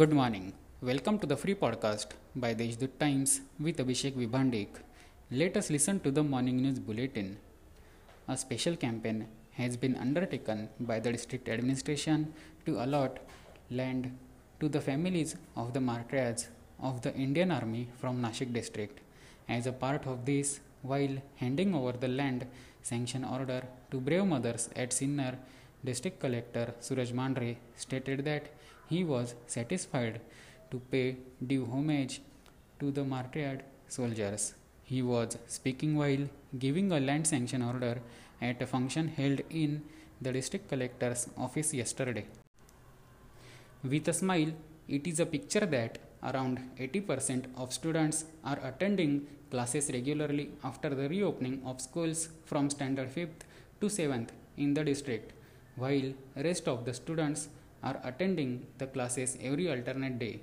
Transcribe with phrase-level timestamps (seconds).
[0.00, 0.54] Good morning.
[0.80, 4.68] Welcome to the free podcast by Deshdoot Times with Abhishek Vibhandik.
[5.30, 7.36] Let us listen to the morning news bulletin.
[8.26, 9.26] A special campaign
[9.58, 12.32] has been undertaken by the district administration
[12.64, 13.18] to allot
[13.70, 14.16] land
[14.60, 16.48] to the families of the martyrs
[16.80, 19.00] of the Indian Army from Nashik district.
[19.46, 22.46] As a part of this, while handing over the land
[22.82, 25.34] sanction order to brave mothers at Sinnar,
[25.84, 28.44] District Collector Suraj Mandhare stated that
[28.88, 30.20] he was satisfied
[30.70, 32.20] to pay due homage
[32.80, 34.54] to the martyred soldiers.
[34.84, 38.00] He was speaking while giving a land sanction order
[38.40, 39.82] at a function held in
[40.20, 42.26] the district collector's office yesterday.
[43.82, 44.52] With a smile,
[44.88, 51.08] it is a picture that around 80% of students are attending classes regularly after the
[51.08, 53.42] reopening of schools from standard 5th
[53.80, 55.32] to 7th in the district,
[55.76, 57.48] while rest of the students
[57.82, 60.40] are attending the classes every alternate day.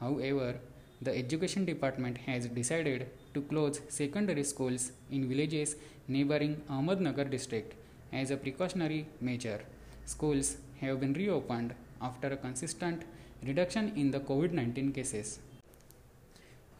[0.00, 0.56] However,
[1.02, 5.76] the education department has decided to close secondary schools in villages
[6.08, 7.74] neighboring Ahmednagar district
[8.12, 9.60] as a precautionary measure.
[10.04, 13.02] Schools have been reopened after a consistent
[13.44, 15.40] reduction in the COVID 19 cases.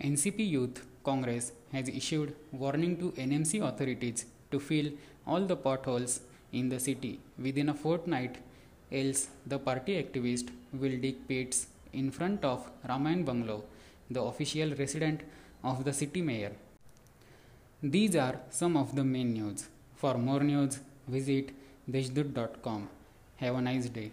[0.00, 4.90] NCP Youth Congress has issued warning to NMC authorities to fill
[5.26, 6.20] all the potholes
[6.60, 7.12] in the city
[7.46, 8.36] within a fortnight
[9.00, 10.48] else the party activist
[10.80, 11.58] will dig pits
[11.92, 13.64] in front of Ramayan Bungalow,
[14.10, 15.22] the official residence
[15.64, 16.52] of the city mayor.
[17.82, 19.66] These are some of the main news.
[19.96, 21.50] For more news, visit
[21.90, 22.88] deshdoot.com.
[23.36, 24.10] Have a nice day.